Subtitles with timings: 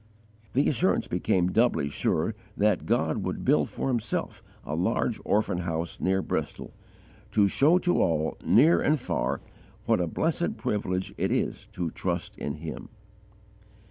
[0.53, 5.99] The assurance became doubly sure that God would build for Himself a large orphan house
[5.99, 6.73] near Bristol,
[7.29, 9.41] to show to all, near and far,
[9.85, 12.89] what a blessed privilege it is to trust in Him.